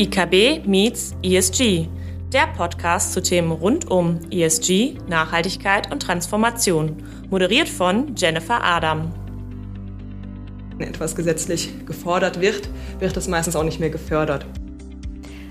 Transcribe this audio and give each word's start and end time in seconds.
IKB 0.00 0.64
meets 0.64 1.16
ESG, 1.24 1.88
der 2.32 2.46
Podcast 2.56 3.12
zu 3.12 3.20
Themen 3.20 3.50
rund 3.50 3.90
um 3.90 4.20
ESG, 4.30 4.94
Nachhaltigkeit 5.08 5.90
und 5.90 6.00
Transformation, 6.00 7.02
moderiert 7.30 7.68
von 7.68 8.14
Jennifer 8.14 8.62
Adam. 8.62 9.12
Wenn 10.76 10.90
etwas 10.90 11.16
gesetzlich 11.16 11.84
gefordert 11.84 12.40
wird, 12.40 12.68
wird 13.00 13.16
es 13.16 13.26
meistens 13.26 13.56
auch 13.56 13.64
nicht 13.64 13.80
mehr 13.80 13.90
gefördert. 13.90 14.46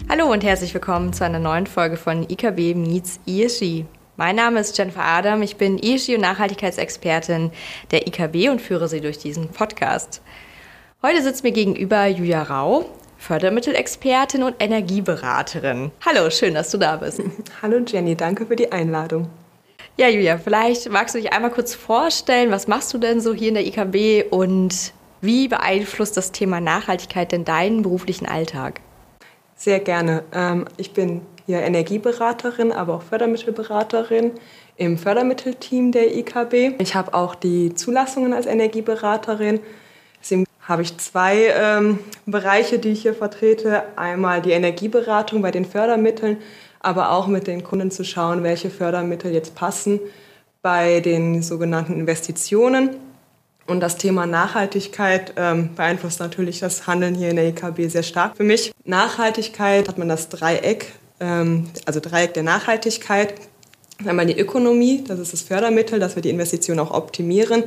Hallo 0.08 0.32
und 0.32 0.46
herzlich 0.46 0.74
willkommen 0.74 1.12
zu 1.12 1.26
einer 1.26 1.40
neuen 1.40 1.68
Folge 1.68 1.98
von 1.98 2.24
IKB 2.24 2.74
meets 2.74 3.20
ESG. 3.28 3.84
Mein 4.16 4.38
Name 4.38 4.62
ist 4.62 4.78
Jennifer 4.78 5.04
Adam, 5.04 5.42
ich 5.42 5.58
bin 5.58 5.78
ESG- 5.78 6.16
und 6.16 6.22
Nachhaltigkeitsexpertin 6.22 7.52
der 7.92 8.08
IKB 8.08 8.48
und 8.50 8.62
führe 8.62 8.88
Sie 8.88 9.02
durch 9.02 9.18
diesen 9.18 9.50
Podcast. 9.50 10.22
Heute 11.02 11.22
sitzt 11.22 11.44
mir 11.44 11.52
gegenüber 11.52 12.08
Julia 12.08 12.44
Rau, 12.44 12.86
Fördermittelexpertin 13.28 14.42
und 14.42 14.56
Energieberaterin. 14.60 15.92
Hallo, 16.06 16.30
schön, 16.30 16.54
dass 16.54 16.72
du 16.72 16.78
da 16.78 16.96
bist. 16.96 17.22
Hallo 17.62 17.80
Jenny, 17.86 18.16
danke 18.16 18.46
für 18.46 18.56
die 18.56 18.72
Einladung. 18.72 19.28
Ja, 19.98 20.08
Julia, 20.08 20.38
vielleicht 20.38 20.90
magst 20.90 21.14
du 21.14 21.20
dich 21.20 21.34
einmal 21.34 21.52
kurz 21.52 21.76
vorstellen, 21.76 22.52
was 22.52 22.70
machst 22.70 22.94
du 22.94 22.98
denn 22.98 23.20
so 23.20 23.34
hier 23.34 23.50
in 23.50 23.56
der 23.56 23.68
IKB 23.68 24.32
und 24.32 24.94
wie 25.20 25.50
beeinflusst 25.50 26.16
das 26.16 26.32
Thema 26.32 26.62
Nachhaltigkeit 26.62 27.34
denn 27.34 27.44
deinen 27.44 27.82
beruflichen 27.82 28.28
Alltag? 28.28 28.80
Sehr 29.56 29.82
gerne. 29.82 30.24
Ähm, 30.34 30.64
ich 30.78 30.94
bin 30.94 31.20
hier 31.46 31.60
Energieberaterin, 31.60 32.72
aber 32.72 32.94
auch 32.94 33.02
Fördermittelberaterin 33.02 34.32
im 34.78 34.98
Fördermittelteam 34.98 35.92
der 35.92 36.16
IKB. 36.16 36.80
Ich 36.80 36.96
habe 36.96 37.14
auch 37.14 37.36
die 37.36 37.76
Zulassungen 37.76 38.32
als 38.32 38.46
Energieberaterin. 38.46 39.60
Deswegen 40.28 40.46
habe 40.60 40.82
ich 40.82 40.98
zwei 40.98 41.54
ähm, 41.56 42.00
Bereiche, 42.26 42.80
die 42.80 42.90
ich 42.90 43.02
hier 43.02 43.14
vertrete. 43.14 43.84
Einmal 43.96 44.42
die 44.42 44.52
Energieberatung 44.52 45.42
bei 45.42 45.52
den 45.52 45.64
Fördermitteln, 45.64 46.36
aber 46.82 47.12
auch 47.12 47.28
mit 47.28 47.48
den 47.48 47.64
Kunden 47.64 47.92
zu 47.92 48.04
schauen, 48.04 48.44
welche 48.44 48.70
Fördermittel 48.70 49.32
jetzt 49.32 49.56
passen 49.56 50.02
bei 50.62 51.00
den 51.00 51.42
sogenannten 51.44 51.94
Investitionen. 51.94 52.98
Und 53.68 53.80
das 53.80 53.96
Thema 53.96 54.26
Nachhaltigkeit 54.26 55.32
ähm, 55.38 55.74
beeinflusst 55.76 56.20
natürlich 56.20 56.60
das 56.60 56.88
Handeln 56.88 57.16
hier 57.16 57.30
in 57.30 57.38
der 57.38 57.48
EKB 57.48 57.88
sehr 57.88 58.04
stark. 58.04 58.36
Für 58.36 58.44
mich 58.44 58.74
Nachhaltigkeit 58.84 59.88
hat 59.88 59.98
man 59.98 60.10
das 60.10 60.28
Dreieck, 60.28 60.92
ähm, 61.22 61.70
also 61.86 62.02
Dreieck 62.02 62.34
der 62.34 62.44
Nachhaltigkeit. 62.44 63.36
Einmal 64.06 64.26
die 64.26 64.38
Ökonomie, 64.38 65.06
das 65.08 65.20
ist 65.20 65.32
das 65.32 65.42
Fördermittel, 65.42 66.02
dass 66.02 66.16
wir 66.16 66.22
die 66.22 66.32
Investitionen 66.32 66.82
auch 66.82 66.92
optimieren 66.92 67.64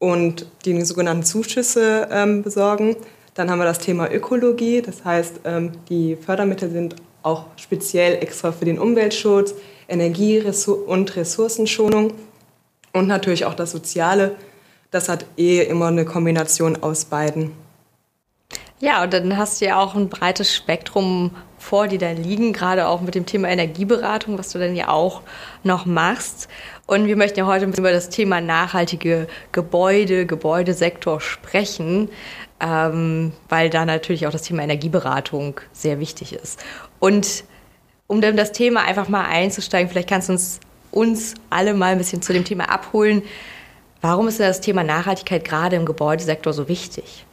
und 0.00 0.46
die 0.64 0.80
sogenannten 0.82 1.22
Zuschüsse 1.22 2.08
ähm, 2.10 2.42
besorgen. 2.42 2.96
Dann 3.34 3.48
haben 3.48 3.60
wir 3.60 3.64
das 3.64 3.78
Thema 3.78 4.10
Ökologie, 4.10 4.82
das 4.82 5.04
heißt, 5.04 5.42
ähm, 5.44 5.72
die 5.88 6.16
Fördermittel 6.16 6.70
sind 6.70 6.96
auch 7.22 7.44
speziell 7.56 8.20
extra 8.20 8.50
für 8.50 8.64
den 8.64 8.80
Umweltschutz, 8.80 9.54
Energie- 9.88 10.42
und 10.86 11.16
Ressourcenschonung 11.16 12.14
und 12.92 13.06
natürlich 13.06 13.44
auch 13.44 13.54
das 13.54 13.70
Soziale. 13.70 14.36
Das 14.90 15.08
hat 15.08 15.26
eh 15.36 15.62
immer 15.62 15.88
eine 15.88 16.04
Kombination 16.04 16.82
aus 16.82 17.04
beiden. 17.04 17.52
Ja, 18.80 19.02
und 19.02 19.12
dann 19.12 19.36
hast 19.36 19.60
du 19.60 19.66
ja 19.66 19.78
auch 19.78 19.94
ein 19.94 20.08
breites 20.08 20.54
Spektrum 20.54 21.32
vor 21.58 21.86
dir 21.86 21.98
da 21.98 22.12
liegen, 22.12 22.54
gerade 22.54 22.88
auch 22.88 23.02
mit 23.02 23.14
dem 23.14 23.26
Thema 23.26 23.48
Energieberatung, 23.48 24.38
was 24.38 24.50
du 24.52 24.58
dann 24.58 24.74
ja 24.74 24.88
auch 24.88 25.20
noch 25.62 25.84
machst. 25.84 26.48
Und 26.90 27.06
wir 27.06 27.16
möchten 27.16 27.38
ja 27.38 27.46
heute 27.46 27.66
ein 27.66 27.70
bisschen 27.70 27.84
über 27.84 27.92
das 27.92 28.08
Thema 28.08 28.40
nachhaltige 28.40 29.28
Gebäude, 29.52 30.26
Gebäudesektor 30.26 31.20
sprechen, 31.20 32.08
ähm, 32.58 33.32
weil 33.48 33.70
da 33.70 33.84
natürlich 33.84 34.26
auch 34.26 34.32
das 34.32 34.42
Thema 34.42 34.64
Energieberatung 34.64 35.60
sehr 35.72 36.00
wichtig 36.00 36.32
ist. 36.32 36.58
Und 36.98 37.44
um 38.08 38.20
dann 38.20 38.36
das 38.36 38.50
Thema 38.50 38.82
einfach 38.82 39.08
mal 39.08 39.24
einzusteigen, 39.24 39.88
vielleicht 39.88 40.08
kannst 40.08 40.30
du 40.30 40.32
uns, 40.32 40.58
uns 40.90 41.34
alle 41.48 41.74
mal 41.74 41.92
ein 41.92 41.98
bisschen 41.98 42.22
zu 42.22 42.32
dem 42.32 42.44
Thema 42.44 42.64
abholen. 42.68 43.22
Warum 44.00 44.26
ist 44.26 44.40
denn 44.40 44.48
das 44.48 44.60
Thema 44.60 44.82
Nachhaltigkeit 44.82 45.44
gerade 45.44 45.76
im 45.76 45.86
Gebäudesektor 45.86 46.52
so 46.52 46.66
wichtig? 46.66 47.24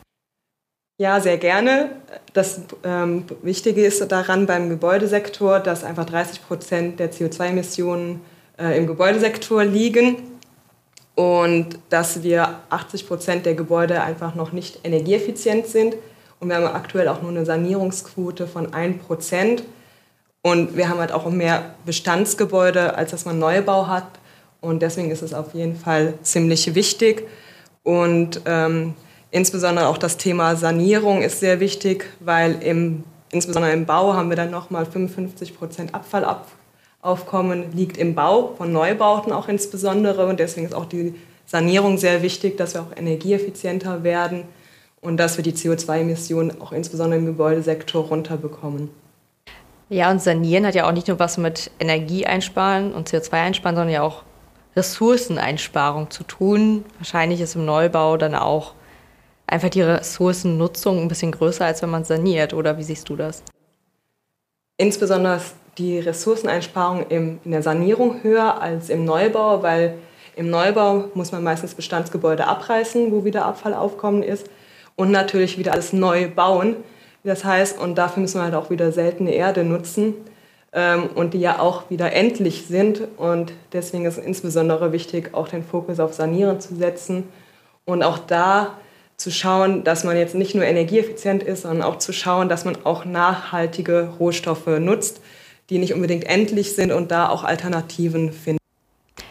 Ja, 1.00 1.20
sehr 1.20 1.40
gerne. 1.40 1.90
Das 2.34 2.62
ähm, 2.84 3.26
Wichtige 3.42 3.84
ist 3.84 4.06
daran 4.12 4.46
beim 4.46 4.70
Gebäudesektor, 4.70 5.60
dass 5.60 5.84
einfach 5.84 6.06
30 6.06 6.46
Prozent 6.48 7.00
der 7.00 7.12
CO2-Emissionen 7.12 8.22
äh, 8.60 8.78
im 8.78 8.88
Gebäudesektor 8.88 9.64
liegen 9.64 10.18
und 11.16 11.80
dass 11.90 12.24
wir 12.24 12.60
80 12.70 13.08
Prozent 13.08 13.46
der 13.46 13.56
Gebäude 13.56 14.02
einfach 14.02 14.36
noch 14.36 14.52
nicht 14.52 14.80
energieeffizient 14.84 15.68
sind. 15.68 15.96
Und 16.40 16.50
wir 16.50 16.58
haben 16.58 16.66
aktuell 16.68 17.08
auch 17.08 17.22
nur 17.22 17.32
eine 17.32 17.46
Sanierungsquote 17.46 18.46
von 18.48 18.74
1 18.74 19.04
Prozent. 19.04 19.64
Und 20.44 20.78
wir 20.78 20.88
haben 20.90 21.00
halt 21.00 21.12
auch 21.12 21.30
mehr 21.30 21.76
Bestandsgebäude, 21.86 22.96
als 22.96 23.12
dass 23.12 23.26
man 23.26 23.40
Neubau 23.40 23.88
hat. 23.88 24.08
Und 24.62 24.82
deswegen 24.82 25.10
ist 25.10 25.24
es 25.24 25.34
auf 25.34 25.54
jeden 25.56 25.76
Fall 25.76 26.14
ziemlich 26.22 26.76
wichtig. 26.76 27.28
Und 27.84 28.42
ähm, 28.46 28.94
Insbesondere 29.32 29.88
auch 29.88 29.98
das 29.98 30.18
Thema 30.18 30.56
Sanierung 30.56 31.22
ist 31.22 31.40
sehr 31.40 31.60
wichtig, 31.60 32.06
weil 32.22 32.62
im, 32.64 33.04
insbesondere 33.32 33.74
im 33.74 33.86
Bau 33.86 34.14
haben 34.14 34.30
wir 34.30 34.38
dann 34.38 34.52
nochmal 34.52 34.86
55 34.86 35.58
Prozent 35.58 35.94
Abfallaufkommen 37.02 37.72
liegt 37.74 37.98
im 37.98 38.16
Bau, 38.16 38.54
von 38.58 38.72
Neubauten 38.72 39.32
auch 39.32 39.48
insbesondere. 39.48 40.26
Und 40.28 40.40
deswegen 40.40 40.66
ist 40.66 40.74
auch 40.74 40.86
die 40.86 41.16
Sanierung 41.46 41.98
sehr 41.98 42.22
wichtig, 42.22 42.58
dass 42.58 42.74
wir 42.74 42.82
auch 42.82 42.98
energieeffizienter 42.98 44.04
werden 44.04 44.44
und 45.02 45.18
dass 45.18 45.38
wir 45.38 45.44
die 45.44 45.54
CO2-Emissionen 45.54 46.60
auch 46.62 46.72
insbesondere 46.72 47.20
im 47.20 47.26
Gebäudesektor 47.26 48.06
runterbekommen. 48.06 48.90
Ja, 49.90 50.12
und 50.12 50.22
Sanieren 50.22 50.66
hat 50.66 50.76
ja 50.76 50.86
auch 50.86 50.92
nicht 50.92 51.08
nur 51.08 51.18
was 51.20 51.38
mit 51.38 51.72
Energie 51.80 52.26
einsparen 52.26 52.92
und 52.94 53.08
CO2 53.10 53.32
einsparen, 53.34 53.76
sondern 53.78 53.94
ja 53.94 54.02
auch 54.02 54.24
Ressourceneinsparung 54.76 56.10
zu 56.12 56.24
tun. 56.24 56.84
Wahrscheinlich 56.98 57.40
ist 57.40 57.56
im 57.56 57.64
Neubau 57.66 58.18
dann 58.18 58.36
auch 58.36 58.74
einfach 59.46 59.70
die 59.70 59.82
Ressourcennutzung 59.82 61.02
ein 61.02 61.08
bisschen 61.08 61.32
größer, 61.32 61.66
als 61.66 61.82
wenn 61.82 61.90
man 61.90 62.04
saniert. 62.04 62.54
Oder 62.54 62.78
wie 62.78 62.84
siehst 62.84 63.08
du 63.08 63.16
das? 63.16 63.44
Insbesondere 64.78 65.40
die 65.78 66.00
Ressourceneinsparung 66.00 67.08
in 67.08 67.40
der 67.46 67.62
Sanierung 67.62 68.24
höher 68.24 68.62
als 68.62 68.90
im 68.90 69.06
Neubau, 69.06 69.62
weil 69.64 69.96
im 70.36 70.50
Neubau 70.50 71.06
muss 71.14 71.32
man 71.32 71.44
meistens 71.44 71.74
Bestandsgebäude 71.74 72.48
abreißen, 72.48 73.12
wo 73.12 73.26
wieder 73.26 73.46
Abfallaufkommen 73.46 74.24
ist 74.24 74.48
und 74.96 75.12
natürlich 75.12 75.58
wieder 75.58 75.74
alles 75.74 75.94
neu 75.94 76.28
bauen. 76.30 76.76
Das 77.24 77.44
heißt, 77.44 77.80
und 77.80 77.98
dafür 77.98 78.22
müssen 78.22 78.40
wir 78.40 78.44
halt 78.44 78.56
auch 78.56 78.70
wieder 78.70 78.92
seltene 78.92 79.34
Erde 79.34 79.64
nutzen 79.64 80.14
ähm, 80.74 81.10
und 81.16 81.34
die 81.34 81.40
ja 81.40 81.60
auch 81.60 81.90
wieder 81.90 82.14
endlich 82.14 82.68
sind. 82.68 83.02
Und 83.18 83.54
deswegen 83.74 84.06
ist 84.06 84.18
es 84.18 84.26
insbesondere 84.26 84.92
wichtig, 84.92 85.34
auch 85.34 85.48
den 85.48 85.64
Fokus 85.64 86.00
auf 86.00 86.14
Sanieren 86.14 86.60
zu 86.60 86.76
setzen 86.76 87.24
und 87.86 88.04
auch 88.04 88.20
da 88.20 88.78
zu 89.18 89.32
schauen, 89.32 89.84
dass 89.84 90.04
man 90.04 90.16
jetzt 90.16 90.36
nicht 90.36 90.54
nur 90.54 90.64
energieeffizient 90.64 91.42
ist, 91.42 91.64
sondern 91.64 91.82
auch 91.82 91.98
zu 91.98 92.14
schauen, 92.14 92.50
dass 92.50 92.66
man 92.66 92.78
auch 92.84 93.04
nachhaltige 93.04 94.10
Rohstoffe 94.20 94.68
nutzt, 94.68 95.22
die 95.70 95.80
nicht 95.80 95.94
unbedingt 95.94 96.26
endlich 96.26 96.76
sind 96.76 96.92
und 96.92 97.12
da 97.12 97.30
auch 97.30 97.44
Alternativen 97.44 98.32
findet. 98.32 98.62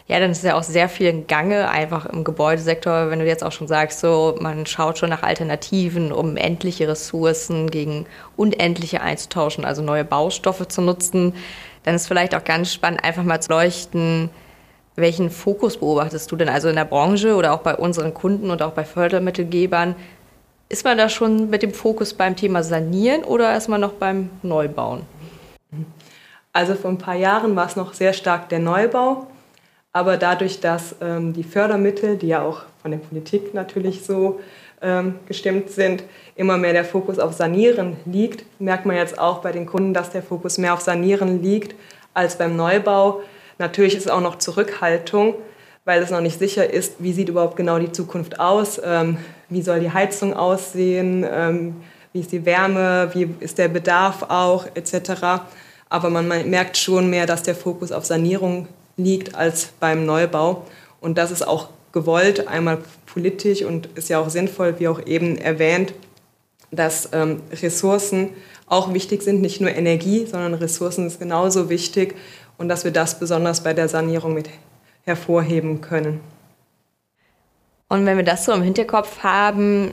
Ja, 0.09 0.21
dann 0.21 0.31
ist 0.31 0.45
ja 0.45 0.57
auch 0.57 0.63
sehr 0.63 0.89
viel 0.89 1.09
in 1.09 1.27
Gange, 1.27 1.69
einfach 1.69 2.07
im 2.07 2.23
Gebäudesektor, 2.23 3.11
wenn 3.11 3.19
du 3.19 3.27
jetzt 3.27 3.43
auch 3.43 3.51
schon 3.51 3.67
sagst, 3.67 3.99
so 3.99 4.37
man 4.41 4.65
schaut 4.65 4.99
schon 4.99 5.11
nach 5.11 5.25
Alternativen, 5.25 6.13
um 6.13 6.37
endliche 6.37 6.87
Ressourcen 6.87 7.71
gegen 7.71 8.07
unendliche 8.37 9.01
einzutauschen, 9.01 9.65
also 9.65 9.83
neue 9.83 10.05
Baustoffe 10.05 10.69
zu 10.69 10.81
nutzen. 10.81 11.35
Dann 11.83 11.97
ist 11.97 12.07
vielleicht 12.07 12.37
auch 12.37 12.45
ganz 12.45 12.73
spannend, 12.73 13.03
einfach 13.03 13.25
mal 13.25 13.41
zu 13.41 13.51
leuchten, 13.51 14.31
welchen 14.95 15.29
Fokus 15.29 15.77
beobachtest 15.77 16.31
du 16.31 16.37
denn 16.37 16.49
also 16.49 16.69
in 16.69 16.77
der 16.77 16.85
Branche 16.85 17.35
oder 17.35 17.53
auch 17.53 17.61
bei 17.61 17.75
unseren 17.75 18.15
Kunden 18.15 18.51
und 18.51 18.63
auch 18.63 18.73
bei 18.73 18.85
Fördermittelgebern? 18.85 19.97
Ist 20.69 20.85
man 20.85 20.99
da 20.99 21.09
schon 21.09 21.51
mit 21.51 21.63
dem 21.63 21.75
Fokus 21.75 22.15
beim 22.15 22.37
Thema 22.37 22.63
Sanieren 22.63 23.25
oder 23.25 23.57
ist 23.57 23.69
man 23.69 23.81
noch 23.81 23.93
beim 23.93 24.31
Neubauen? 24.43 25.03
Also 26.57 26.75
vor 26.75 26.91
ein 26.91 26.97
paar 26.97 27.17
Jahren 27.17 27.55
war 27.55 27.67
es 27.67 27.77
noch 27.77 27.93
sehr 27.93 28.15
stark 28.15 28.49
der 28.49 28.61
Neubau. 28.61 29.27
Aber 29.93 30.17
dadurch, 30.17 30.59
dass 30.59 30.97
ähm, 31.03 31.35
die 31.35 31.45
Fördermittel, 31.45 32.17
die 32.17 32.29
ja 32.29 32.41
auch 32.41 32.63
von 32.81 32.93
der 32.93 32.97
Politik 32.99 33.53
natürlich 33.53 34.07
so 34.07 34.41
ähm, 34.81 35.17
gestimmt 35.27 35.69
sind, 35.69 36.03
immer 36.35 36.57
mehr 36.57 36.73
der 36.73 36.87
Fokus 36.87 37.19
auf 37.19 37.35
Sanieren 37.35 37.99
liegt, 38.07 38.47
merkt 38.59 38.87
man 38.87 38.97
jetzt 38.97 39.19
auch 39.19 39.43
bei 39.43 39.53
den 39.53 39.67
Kunden, 39.67 39.93
dass 39.93 40.13
der 40.13 40.23
Fokus 40.23 40.57
mehr 40.57 40.73
auf 40.73 40.81
Sanieren 40.81 41.43
liegt 41.43 41.75
als 42.15 42.39
beim 42.39 42.57
Neubau. 42.57 43.21
Natürlich 43.59 43.95
ist 43.95 44.11
auch 44.11 44.23
noch 44.23 44.39
Zurückhaltung, 44.39 45.35
weil 45.85 46.03
es 46.03 46.11
noch 46.11 46.23
nicht 46.23 46.39
sicher 46.39 46.73
ist, 46.73 46.95
wie 47.01 47.13
sieht 47.13 47.29
überhaupt 47.29 47.57
genau 47.57 47.79
die 47.79 47.93
Zukunft 47.93 48.41
aus, 48.41 48.81
ähm, 48.83 49.19
wie 49.51 49.61
soll 49.61 49.81
die 49.81 49.93
Heizung 49.93 50.33
aussehen, 50.33 51.23
ähm, 51.31 51.77
wie 52.15 52.21
ist 52.21 52.33
die 52.33 52.47
Wärme, 52.47 53.11
wie 53.13 53.29
ist 53.41 53.59
der 53.59 53.69
Bedarf 53.69 54.23
auch 54.31 54.65
etc. 54.75 55.43
Aber 55.89 56.11
man 56.11 56.29
merkt 56.29 56.77
schon 56.77 57.11
mehr, 57.11 57.27
dass 57.27 57.43
der 57.43 57.55
Fokus 57.55 57.93
auf 57.93 58.05
Sanierung 58.05 58.69
liegt 58.97 59.35
als 59.35 59.67
beim 59.79 60.05
Neubau. 60.05 60.67
Und 61.01 61.19
das 61.19 61.31
ist 61.31 61.47
auch 61.47 61.69
gewollt, 61.93 62.49
einmal 62.49 62.79
politisch 63.07 63.63
und 63.63 63.87
ist 63.95 64.09
ja 64.09 64.19
auch 64.19 64.29
sinnvoll, 64.29 64.79
wie 64.79 64.89
auch 64.89 65.07
eben 65.07 65.39
erwähnt, 65.39 65.95
dass 66.71 67.09
ähm, 67.13 67.43
Ressourcen 67.51 68.31
auch 68.67 68.93
wichtig 68.93 69.23
sind, 69.23 69.41
nicht 69.41 69.61
nur 69.61 69.71
Energie, 69.71 70.27
sondern 70.27 70.55
Ressourcen 70.55 71.07
ist 71.07 71.19
genauso 71.19 71.71
wichtig 71.71 72.15
und 72.59 72.69
dass 72.69 72.85
wir 72.85 72.91
das 72.91 73.19
besonders 73.19 73.63
bei 73.63 73.73
der 73.73 73.89
Sanierung 73.89 74.35
mit 74.35 74.51
hervorheben 75.05 75.81
können. 75.81 76.21
Und 77.89 78.05
wenn 78.05 78.17
wir 78.17 78.25
das 78.25 78.45
so 78.45 78.53
im 78.53 78.63
Hinterkopf 78.63 79.23
haben, 79.23 79.93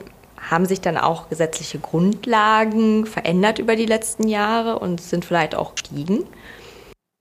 haben 0.50 0.66
sich 0.66 0.82
dann 0.82 0.98
auch 0.98 1.30
gesetzliche 1.30 1.80
Grundlagen 1.80 3.06
verändert 3.06 3.60
über 3.60 3.76
die 3.76 3.86
letzten 3.86 4.28
Jahre 4.28 4.80
und 4.80 5.02
sind 5.02 5.26
vielleicht 5.26 5.56
auch 5.56 5.76
gestiegen? 5.76 6.26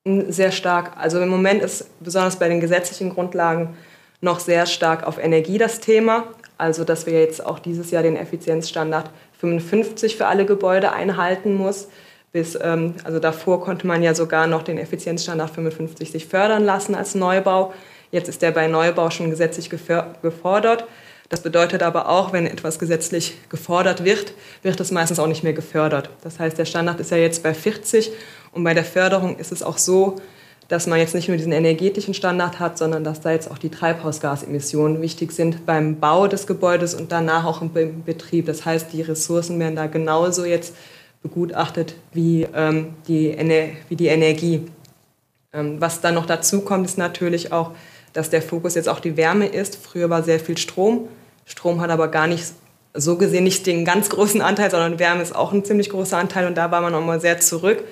Sehr 0.05 0.51
stark. 0.51 0.97
Also 0.97 1.21
im 1.21 1.29
Moment 1.29 1.63
ist 1.63 1.87
besonders 2.01 2.37
bei 2.37 2.49
den 2.49 2.61
gesetzlichen 2.61 3.11
Grundlagen 3.11 3.77
noch 4.21 4.41
sehr 4.41 4.67
stark 4.67 5.07
auf 5.07 5.19
Energie 5.19 5.59
das 5.59 5.81
Thema. 5.81 6.25
Also 6.59 6.85
dass 6.85 7.07
wir 7.07 7.21
jetzt 7.21 7.45
auch 7.45 7.59
dieses 7.59 7.91
Jahr 7.91 8.03
den 8.03 8.17
Effizienzstandard 8.17 9.11
55 9.39 10.17
für 10.17 10.27
alle 10.27 10.45
Gebäude 10.45 10.93
einhalten 10.93 11.55
muss. 11.55 11.89
Bis, 12.33 12.59
ähm, 12.61 12.95
also 13.05 13.19
davor 13.19 13.61
konnte 13.61 13.87
man 13.87 14.03
ja 14.03 14.15
sogar 14.15 14.47
noch 14.47 14.63
den 14.63 14.79
Effizienzstandard 14.79 15.51
55 15.51 16.11
sich 16.11 16.27
fördern 16.27 16.65
lassen 16.65 16.95
als 16.95 17.15
Neubau. 17.15 17.73
Jetzt 18.11 18.29
ist 18.29 18.43
der 18.43 18.53
bei 18.53 18.69
Neubau 18.69 19.11
schon 19.11 19.31
gesetzlich 19.31 19.71
gefordert. 19.71 20.87
Das 21.33 21.41
bedeutet 21.41 21.83
aber 21.83 22.11
auch, 22.11 22.35
wenn 22.35 22.47
etwas 22.47 22.79
gesetzlich 22.79 23.39
gefordert 23.49 24.05
wird, 24.05 24.35
wird 24.63 24.79
es 24.81 24.91
meistens 24.91 25.19
auch 25.19 25.27
nicht 25.27 25.43
mehr 25.43 25.55
gefördert. 25.55 26.11
Das 26.23 26.39
heißt, 26.39 26.59
der 26.59 26.67
Standard 26.67 27.01
ist 27.01 27.11
ja 27.11 27.17
jetzt 27.17 27.43
bei 27.43 27.55
40 27.55 28.11
und 28.53 28.65
bei 28.65 28.75
der 28.75 28.85
Förderung 28.85 29.39
ist 29.39 29.51
es 29.51 29.63
auch 29.63 29.79
so, 29.79 30.17
dass 30.69 30.87
man 30.87 30.99
jetzt 30.99 31.15
nicht 31.15 31.29
nur 31.29 31.39
diesen 31.39 31.53
energetischen 31.53 32.13
Standard 32.13 32.61
hat, 32.61 32.77
sondern 32.77 33.03
dass 33.03 33.23
da 33.23 33.31
jetzt 33.31 33.51
auch 33.51 33.57
die 33.57 33.71
Treibhausgasemissionen 33.71 35.01
wichtig 35.01 35.33
sind 35.33 35.65
beim 35.65 35.99
Bau 36.01 36.29
des 36.29 36.47
Gebäudes 36.47 36.93
und 36.93 37.13
danach 37.13 37.47
auch 37.47 37.63
im 37.63 38.05
Betrieb. 38.05 38.45
Das 38.45 38.67
heißt, 38.67 38.93
die 38.93 39.01
Ressourcen 39.01 39.59
werden 39.59 39.77
da 39.77 39.87
genauso 39.87 40.45
jetzt 40.45 40.75
begutachtet 41.23 41.95
wie, 42.13 42.47
ähm, 42.55 42.89
die, 43.09 43.35
wie 43.89 43.97
die 43.97 44.09
Energie. 44.09 44.67
Ähm, 45.55 45.81
was 45.81 46.03
dann 46.03 46.13
noch 46.13 46.27
dazu 46.27 46.61
kommt, 46.61 46.85
ist 46.85 46.99
natürlich 46.99 47.53
auch, 47.55 47.71
dass 48.13 48.29
der 48.29 48.43
Fokus 48.43 48.75
jetzt 48.75 48.91
auch 48.91 49.01
die 49.01 49.17
Wärme 49.17 49.47
ist. 49.47 49.77
Früher 49.77 50.11
war 50.11 50.23
sehr 50.23 50.39
viel 50.39 50.59
Strom. 50.59 51.09
Strom 51.45 51.81
hat 51.81 51.91
aber 51.91 52.09
gar 52.09 52.27
nicht 52.27 52.45
so 52.95 53.17
gesehen 53.17 53.45
nicht 53.45 53.67
den 53.67 53.85
ganz 53.85 54.11
großen 54.11 54.43
Anteil, 54.43 54.71
sondern 54.71 54.99
Wärme 54.99 55.23
ist 55.23 55.35
auch 55.35 55.53
ein 55.53 55.65
ziemlich 55.65 55.91
großer 55.91 56.19
Anteil 56.19 56.47
und 56.47 56.57
da 56.57 56.71
war 56.71 56.81
man 56.81 56.95
auch 56.95 57.05
mal 57.05 57.21
sehr 57.21 57.41
zurück. 57.41 57.83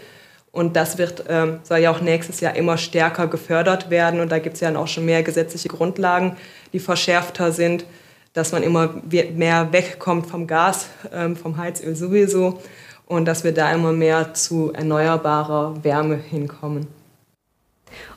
Und 0.53 0.75
das 0.75 0.99
wird, 0.99 1.25
ähm, 1.29 1.61
soll 1.63 1.79
ja 1.79 1.93
auch 1.93 2.01
nächstes 2.01 2.41
Jahr 2.41 2.57
immer 2.57 2.77
stärker 2.77 3.29
gefördert 3.29 3.89
werden. 3.89 4.21
Und 4.21 4.33
da 4.33 4.41
gibt 4.41 4.55
es 4.55 4.61
ja 4.61 4.69
dann 4.69 4.77
auch 4.77 4.89
schon 4.89 5.05
mehr 5.05 5.23
gesetzliche 5.23 5.69
Grundlagen, 5.69 6.37
die 6.73 6.81
verschärfter 6.81 7.53
sind, 7.53 7.85
dass 8.33 8.51
man 8.53 8.63
immer 8.63 8.95
mehr 9.35 9.73
wegkommt 9.73 10.27
vom 10.27 10.47
Gas, 10.47 10.89
ähm, 11.13 11.37
vom 11.37 11.57
Heizöl 11.57 11.95
sowieso. 11.95 12.61
Und 13.07 13.27
dass 13.27 13.45
wir 13.45 13.53
da 13.53 13.73
immer 13.73 13.93
mehr 13.93 14.35
zu 14.35 14.73
erneuerbarer 14.73 15.83
Wärme 15.85 16.17
hinkommen. 16.17 16.89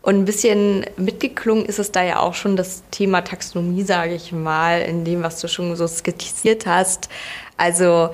Und 0.01 0.15
ein 0.15 0.25
bisschen 0.25 0.85
mitgeklungen 0.97 1.65
ist 1.65 1.79
es 1.79 1.91
da 1.91 2.03
ja 2.03 2.19
auch 2.19 2.33
schon 2.33 2.55
das 2.55 2.83
Thema 2.91 3.21
Taxonomie, 3.21 3.83
sage 3.83 4.13
ich 4.13 4.31
mal, 4.31 4.81
in 4.81 5.05
dem, 5.05 5.23
was 5.23 5.39
du 5.41 5.47
schon 5.47 5.75
so 5.75 5.87
skizziert 5.87 6.65
hast. 6.65 7.09
Also 7.57 8.09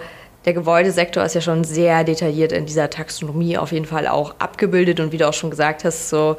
der 0.45 0.53
Gebäudesektor 0.53 1.23
ist 1.23 1.35
ja 1.35 1.41
schon 1.41 1.63
sehr 1.63 2.03
detailliert 2.03 2.51
in 2.51 2.65
dieser 2.65 2.89
Taxonomie 2.89 3.57
auf 3.57 3.71
jeden 3.71 3.85
Fall 3.85 4.07
auch 4.07 4.35
abgebildet 4.39 4.99
und 4.99 5.11
wie 5.11 5.17
du 5.17 5.27
auch 5.27 5.33
schon 5.33 5.49
gesagt 5.49 5.83
hast, 5.83 6.09
so 6.09 6.37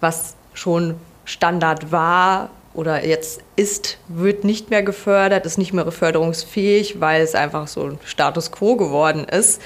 was 0.00 0.34
schon 0.54 0.94
Standard 1.24 1.92
war 1.92 2.50
oder 2.74 3.04
jetzt 3.06 3.40
ist, 3.56 3.98
wird 4.08 4.44
nicht 4.44 4.70
mehr 4.70 4.82
gefördert, 4.82 5.46
ist 5.46 5.58
nicht 5.58 5.72
mehr 5.72 5.90
förderungsfähig, 5.90 7.00
weil 7.00 7.22
es 7.22 7.34
einfach 7.34 7.68
so 7.68 7.84
ein 7.84 7.98
Status 8.04 8.50
quo 8.50 8.76
geworden 8.76 9.24
ist. 9.24 9.60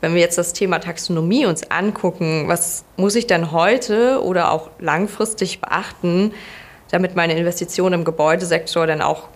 Wenn 0.00 0.14
wir 0.14 0.20
jetzt 0.20 0.38
das 0.38 0.52
Thema 0.52 0.78
Taxonomie 0.78 1.46
uns 1.46 1.70
angucken, 1.70 2.44
was 2.48 2.84
muss 2.96 3.14
ich 3.14 3.26
denn 3.26 3.52
heute 3.52 4.22
oder 4.22 4.50
auch 4.50 4.70
langfristig 4.78 5.60
beachten, 5.60 6.32
damit 6.90 7.16
meine 7.16 7.36
Investition 7.36 7.92
im 7.92 8.04
Gebäudesektor 8.04 8.86
dann 8.86 9.02
auch 9.02 9.28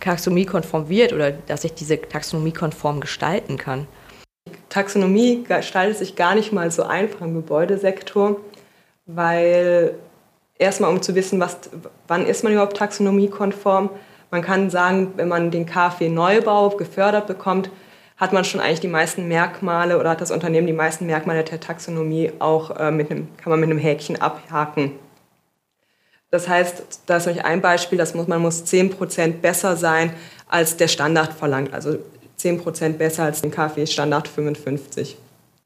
taxonomiekonform 0.00 0.88
wird 0.88 1.12
oder 1.12 1.30
dass 1.30 1.64
ich 1.64 1.74
diese 1.74 2.00
taxonomiekonform 2.00 3.00
gestalten 3.00 3.58
kann? 3.58 3.86
Taxonomie 4.68 5.44
gestaltet 5.44 5.98
sich 5.98 6.16
gar 6.16 6.34
nicht 6.34 6.52
mal 6.52 6.70
so 6.70 6.82
einfach 6.82 7.22
im 7.22 7.34
Gebäudesektor, 7.34 8.36
weil 9.06 9.94
erstmal 10.58 10.90
um 10.90 11.02
zu 11.02 11.14
wissen, 11.14 11.40
was, 11.40 11.58
wann 12.08 12.26
ist 12.26 12.44
man 12.44 12.52
überhaupt 12.52 12.76
taxonomiekonform. 12.76 13.90
Man 14.30 14.42
kann 14.42 14.70
sagen, 14.70 15.12
wenn 15.16 15.28
man 15.28 15.50
den 15.50 15.66
KfW-Neubau 15.66 16.70
gefördert 16.70 17.26
bekommt, 17.26 17.70
hat 18.16 18.32
man 18.32 18.44
schon 18.44 18.60
eigentlich 18.60 18.80
die 18.80 18.88
meisten 18.88 19.28
Merkmale 19.28 19.98
oder 19.98 20.10
hat 20.10 20.20
das 20.20 20.30
Unternehmen 20.30 20.66
die 20.66 20.72
meisten 20.72 21.06
Merkmale 21.06 21.44
der 21.44 21.60
Taxonomie 21.60 22.32
auch 22.38 22.76
äh, 22.78 22.90
mit 22.90 23.10
einem, 23.10 23.28
kann 23.36 23.50
man 23.50 23.60
mit 23.60 23.70
einem 23.70 23.78
Häkchen 23.78 24.20
abhaken. 24.20 24.92
Das 26.30 26.48
heißt, 26.48 27.02
da 27.06 27.18
ist 27.18 27.28
ein 27.28 27.60
Beispiel, 27.60 27.98
das 27.98 28.14
muss, 28.14 28.26
man 28.26 28.42
muss 28.42 28.64
10% 28.64 29.34
besser 29.34 29.76
sein, 29.76 30.12
als 30.48 30.76
der 30.76 30.88
Standard 30.88 31.32
verlangt. 31.32 31.72
Also 31.72 31.98
10% 32.38 32.94
besser 32.94 33.24
als 33.24 33.42
den 33.42 33.50
KfW-Standard 33.50 34.28
55. 34.28 35.16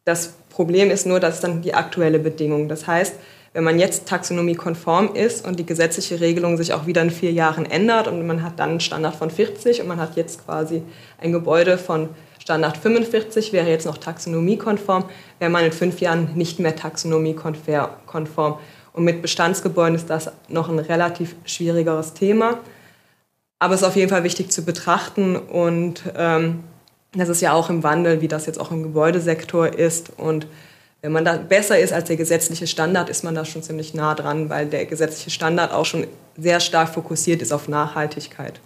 Das 0.05 0.35
Problem 0.50 0.91
ist 0.91 1.06
nur, 1.06 1.20
dass 1.20 1.41
dann 1.41 1.62
die 1.62 1.75
aktuelle 1.75 2.19
Bedingung. 2.19 2.69
Das 2.69 2.87
heißt, 2.87 3.14
wenn 3.52 3.64
man 3.64 3.79
jetzt 3.81 4.06
taxonomiekonform 4.06 5.14
ist 5.14 5.44
und 5.44 5.58
die 5.58 5.67
gesetzliche 5.67 6.20
Regelung 6.20 6.56
sich 6.56 6.73
auch 6.73 6.87
wieder 6.87 7.02
in 7.02 7.11
vier 7.11 7.32
Jahren 7.32 7.67
ändert 7.67 8.06
und 8.06 8.25
man 8.26 8.43
hat 8.43 8.61
dann 8.61 8.70
einen 8.70 8.81
Standard 8.81 9.17
von 9.17 9.31
40 9.31 9.81
und 9.81 9.88
man 9.88 9.99
hat 9.99 10.17
jetzt 10.17 10.44
quasi 10.44 10.82
ein 11.20 11.32
Gebäude 11.32 11.76
von 11.76 12.11
Standard 12.41 12.79
45, 12.79 13.53
wäre 13.53 13.69
jetzt 13.69 13.87
noch 13.87 13.99
taxonomiekonform, 13.99 15.05
wäre 15.39 15.51
man 15.51 15.65
in 15.65 15.73
fünf 15.73 16.01
Jahren 16.01 16.31
nicht 16.35 16.59
mehr 16.59 16.75
taxonomiekonform. 16.75 18.59
Und 18.93 19.05
mit 19.05 19.23
Bestandsgebäuden 19.23 19.95
ist 19.95 20.11
das 20.11 20.33
noch 20.49 20.69
ein 20.69 20.79
relativ 20.79 21.37
schwierigeres 21.45 22.15
Thema. 22.15 22.59
Aber 23.59 23.75
es 23.75 23.83
ist 23.83 23.87
auf 23.87 23.95
jeden 23.95 24.09
Fall 24.09 24.25
wichtig 24.25 24.51
zu 24.51 24.65
betrachten 24.65 25.37
und 25.37 26.03
ähm, 26.17 26.65
das 27.13 27.29
ist 27.29 27.43
ja 27.43 27.53
auch 27.53 27.69
im 27.69 27.83
Wandel, 27.83 28.21
wie 28.23 28.29
das 28.29 28.47
jetzt 28.47 28.59
auch 28.59 28.71
im 28.71 28.83
Gebäudesektor 28.83 29.69
ist. 29.69 30.11
Und 30.17 30.47
wenn 31.03 31.13
man 31.13 31.25
da 31.25 31.37
besser 31.37 31.79
ist 31.79 31.93
als 31.93 32.07
der 32.07 32.17
gesetzliche 32.17 32.67
Standard, 32.67 33.11
ist 33.11 33.23
man 33.23 33.35
da 33.35 33.45
schon 33.45 33.63
ziemlich 33.63 33.93
nah 33.93 34.15
dran, 34.15 34.49
weil 34.49 34.67
der 34.67 34.87
gesetzliche 34.87 35.31
Standard 35.31 35.73
auch 35.73 35.85
schon 35.85 36.07
sehr 36.39 36.61
stark 36.61 36.89
fokussiert 36.89 37.43
ist 37.43 37.53
auf 37.53 37.69
Nachhaltigkeit. 37.69 38.61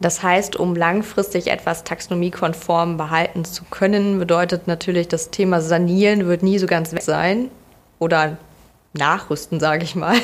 Das 0.00 0.22
heißt, 0.22 0.56
um 0.56 0.74
langfristig 0.74 1.48
etwas 1.48 1.84
taxonomiekonform 1.84 2.96
behalten 2.96 3.44
zu 3.44 3.64
können, 3.64 4.18
bedeutet 4.18 4.66
natürlich, 4.66 5.08
das 5.08 5.30
Thema 5.30 5.60
Sanieren 5.60 6.26
wird 6.26 6.42
nie 6.42 6.58
so 6.58 6.66
ganz 6.66 6.92
weg 6.92 7.02
sein 7.02 7.50
oder 7.98 8.38
nachrüsten, 8.94 9.60
sage 9.60 9.84
ich 9.84 9.94
mal, 9.94 10.16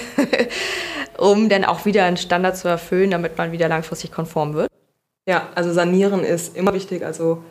um 1.19 1.51
dann 1.51 1.65
auch 1.65 1.85
wieder 1.85 2.05
einen 2.05 2.17
Standard 2.17 2.57
zu 2.57 2.69
erfüllen, 2.69 3.11
damit 3.11 3.37
man 3.37 3.53
wieder 3.53 3.69
langfristig 3.69 4.13
konform 4.13 4.55
wird? 4.55 4.71
Ja, 5.29 5.49
also 5.55 5.73
sanieren 5.73 6.25
ist 6.25 6.57
immer 6.57 6.73
wichtig. 6.73 7.05
Also 7.05 7.43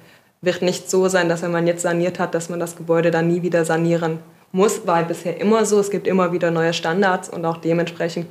wird 0.42 0.62
nicht 0.62 0.90
so 0.90 1.08
sein, 1.08 1.30
dass 1.30 1.44
wenn 1.44 1.52
man 1.52 1.68
jetzt 1.68 1.84
saniert 1.84 2.20
hat, 2.20 2.34
dass 2.34 2.50
man 2.50 2.60
das 2.60 2.76
Gebäude 2.76 3.12
dann 3.12 3.28
nie 3.28 3.44
wieder 3.44 3.66
sanieren 3.66 4.20
muss. 4.52 4.88
War 4.88 5.04
bisher 5.04 5.40
immer 5.40 5.66
so. 5.66 5.80
Es 5.80 5.92
gibt 5.92 6.08
immer 6.08 6.32
wieder 6.32 6.52
neue 6.52 6.74
Standards 6.74 7.30
und 7.30 7.46
auch 7.46 7.58
dementsprechend 7.58 8.28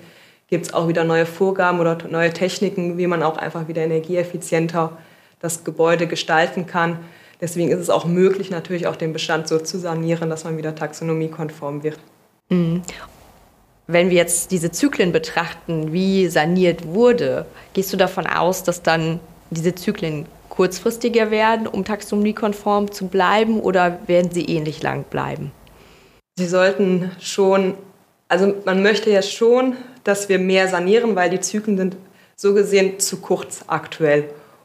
gibt 0.48 0.66
es 0.66 0.74
auch 0.74 0.88
wieder 0.88 1.04
neue 1.04 1.26
Vorgaben 1.26 1.80
oder 1.80 1.98
neue 2.08 2.32
Techniken, 2.32 2.98
wie 2.98 3.06
man 3.06 3.22
auch 3.22 3.36
einfach 3.36 3.68
wieder 3.68 3.82
energieeffizienter 3.82 4.96
das 5.40 5.64
Gebäude 5.64 6.06
gestalten 6.06 6.66
kann. 6.66 6.98
Deswegen 7.40 7.70
ist 7.70 7.80
es 7.80 7.90
auch 7.90 8.04
möglich, 8.04 8.50
natürlich 8.50 8.86
auch 8.86 8.96
den 8.96 9.12
Bestand 9.12 9.48
so 9.48 9.58
zu 9.58 9.78
sanieren, 9.78 10.30
dass 10.30 10.44
man 10.44 10.56
wieder 10.56 10.74
taxonomiekonform 10.74 11.82
wird. 11.82 11.98
Mhm. 12.48 12.82
Wenn 13.86 14.08
wir 14.08 14.16
jetzt 14.16 14.50
diese 14.50 14.70
Zyklen 14.70 15.12
betrachten, 15.12 15.92
wie 15.92 16.28
saniert 16.28 16.86
wurde, 16.86 17.44
gehst 17.74 17.92
du 17.92 17.98
davon 17.98 18.26
aus, 18.26 18.62
dass 18.62 18.82
dann 18.82 19.20
diese 19.50 19.74
Zyklen 19.74 20.26
kurzfristiger 20.48 21.30
werden, 21.30 21.66
um 21.66 21.84
taxonomiekonform 21.84 22.92
zu 22.92 23.08
bleiben, 23.08 23.60
oder 23.60 23.98
werden 24.06 24.30
sie 24.30 24.44
ähnlich 24.44 24.82
lang 24.82 25.04
bleiben? 25.04 25.52
Sie 26.38 26.46
sollten 26.46 27.10
schon, 27.20 27.74
also 28.34 28.54
man 28.64 28.82
möchte 28.82 29.10
ja 29.10 29.22
schon, 29.22 29.76
dass 30.02 30.28
wir 30.28 30.38
mehr 30.38 30.68
sanieren, 30.68 31.14
weil 31.14 31.30
die 31.30 31.40
Zyklen 31.40 31.76
sind 31.76 31.96
so 32.36 32.52
gesehen 32.52 32.98
zu 32.98 33.18
kurz 33.18 33.64
aktuell, 33.68 34.24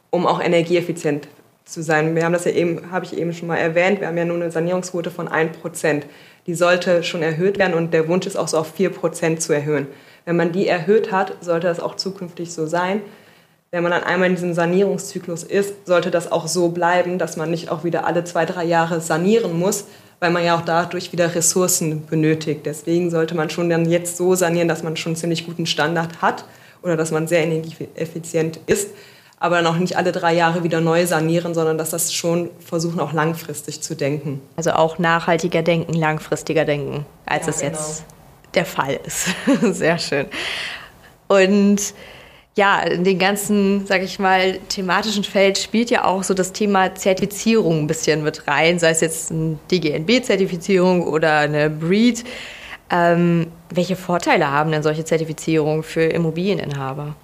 um 0.09 0.25
auch 0.25 0.41
energieeffizient 0.41 1.27
zu 1.65 1.83
sein. 1.83 2.15
Wir 2.15 2.25
haben 2.25 2.33
das 2.33 2.45
ja 2.45 2.51
eben, 2.51 2.91
habe 2.91 3.05
ich 3.05 3.15
eben 3.15 3.31
schon 3.31 3.47
mal 3.47 3.57
erwähnt, 3.57 3.99
wir 3.99 4.07
haben 4.07 4.17
ja 4.17 4.25
nur 4.25 4.37
eine 4.37 4.49
Sanierungsquote 4.51 5.11
von 5.11 5.29
1% 5.29 6.03
die 6.49 6.55
sollte 6.55 7.03
schon 7.03 7.21
erhöht 7.21 7.59
werden 7.59 7.75
und 7.75 7.93
der 7.93 8.07
Wunsch 8.07 8.25
ist 8.25 8.35
auch 8.35 8.47
so 8.47 8.57
auf 8.57 8.73
4% 8.75 9.37
zu 9.37 9.53
erhöhen. 9.53 9.85
Wenn 10.25 10.35
man 10.35 10.51
die 10.51 10.67
erhöht 10.67 11.11
hat, 11.11 11.33
sollte 11.41 11.67
das 11.67 11.79
auch 11.79 11.95
zukünftig 11.95 12.51
so 12.51 12.65
sein. 12.65 13.03
Wenn 13.69 13.83
man 13.83 13.91
dann 13.91 14.03
einmal 14.03 14.29
in 14.29 14.35
diesem 14.35 14.55
Sanierungszyklus 14.55 15.43
ist, 15.43 15.85
sollte 15.85 16.09
das 16.09 16.31
auch 16.31 16.47
so 16.47 16.69
bleiben, 16.69 17.19
dass 17.19 17.37
man 17.37 17.51
nicht 17.51 17.69
auch 17.69 17.83
wieder 17.83 18.07
alle 18.07 18.23
zwei, 18.23 18.45
drei 18.45 18.65
Jahre 18.65 18.99
sanieren 18.99 19.59
muss, 19.59 19.85
weil 20.19 20.31
man 20.31 20.43
ja 20.43 20.57
auch 20.57 20.61
dadurch 20.61 21.11
wieder 21.11 21.33
Ressourcen 21.33 22.05
benötigt. 22.05 22.61
Deswegen 22.65 23.09
sollte 23.09 23.35
man 23.35 23.49
schon 23.49 23.69
dann 23.69 23.89
jetzt 23.89 24.17
so 24.17 24.35
sanieren, 24.35 24.67
dass 24.67 24.83
man 24.83 24.97
schon 24.97 25.11
einen 25.11 25.15
ziemlich 25.17 25.45
guten 25.45 25.65
Standard 25.65 26.21
hat 26.21 26.45
oder 26.81 26.97
dass 26.97 27.11
man 27.11 27.27
sehr 27.27 27.43
energieeffizient 27.43 28.59
ist. 28.67 28.89
aber 29.41 29.61
noch 29.61 29.77
nicht 29.77 29.95
alle 29.95 30.11
drei 30.11 30.33
Jahre 30.33 30.63
wieder 30.63 30.81
neu 30.81 31.05
sanieren, 31.05 31.53
sondern 31.53 31.77
dass 31.77 31.91
das 31.91 32.13
schon 32.13 32.49
versuchen, 32.59 32.99
auch 32.99 33.13
langfristig 33.13 33.81
zu 33.81 33.95
denken. 33.95 34.41
Also 34.57 34.71
auch 34.71 34.99
nachhaltiger 34.99 35.61
denken, 35.61 35.93
langfristiger 35.93 36.65
denken, 36.65 37.05
als 37.25 37.45
ja, 37.45 37.49
es 37.49 37.59
genau. 37.59 37.71
jetzt 37.71 38.03
der 38.53 38.65
Fall 38.65 38.99
ist. 39.05 39.29
Sehr 39.77 39.97
schön. 39.97 40.25
Und 41.29 41.93
ja, 42.55 42.81
in 42.81 43.03
den 43.03 43.19
ganzen, 43.19 43.85
sag 43.85 44.01
ich 44.01 44.19
mal, 44.19 44.59
thematischen 44.69 45.23
Feld 45.23 45.57
spielt 45.57 45.89
ja 45.89 46.03
auch 46.03 46.23
so 46.23 46.33
das 46.33 46.51
Thema 46.51 46.93
Zertifizierung 46.95 47.79
ein 47.79 47.87
bisschen 47.87 48.23
mit 48.23 48.47
rein, 48.47 48.79
sei 48.79 48.89
es 48.89 49.01
jetzt 49.01 49.31
eine 49.31 49.57
DGNB-Zertifizierung 49.71 51.07
oder 51.07 51.37
eine 51.37 51.69
BREED. 51.69 52.23
Ähm, 52.91 53.47
welche 53.69 53.95
Vorteile 53.95 54.51
haben 54.51 54.71
denn 54.71 54.83
solche 54.83 55.05
Zertifizierungen 55.05 55.83
für 55.83 56.03
Immobilieninhaber? 56.03 57.15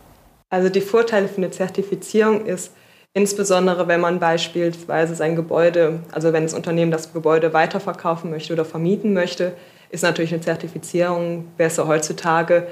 Also 0.50 0.70
die 0.70 0.82
Vorteile 0.82 1.28
für 1.28 1.38
eine 1.38 1.52
Zertifizierung 1.52 2.46
ist 2.46 2.72
insbesondere, 3.14 3.88
wenn 3.88 4.00
man 4.00 4.20
beispielsweise 4.20 5.16
sein 5.16 5.36
Gebäude, 5.36 6.02
also 6.12 6.34
wenn 6.34 6.44
das 6.44 6.54
Unternehmen 6.54 6.92
das 6.92 7.14
Gebäude 7.14 7.52
weiterverkaufen 7.52 8.30
möchte 8.30 8.54
oder 8.54 8.64
vermieten 8.64 9.14
möchte, 9.14 9.54
ist 9.90 10.04
natürlich 10.04 10.34
eine 10.34 10.42
Zertifizierung 10.42 11.48
besser 11.58 11.88
heutzutage. 11.88 12.68